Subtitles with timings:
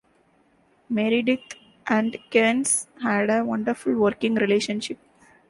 [0.89, 1.53] Meredith
[1.85, 4.97] and Kerns had a wonderful working relationship.